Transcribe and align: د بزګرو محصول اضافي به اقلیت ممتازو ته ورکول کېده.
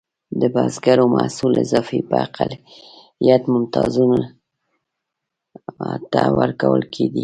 د 0.39 0.41
بزګرو 0.53 1.05
محصول 1.15 1.53
اضافي 1.63 1.99
به 2.09 2.17
اقلیت 2.27 3.43
ممتازو 3.53 4.05
ته 6.11 6.21
ورکول 6.39 6.81
کېده. 6.93 7.19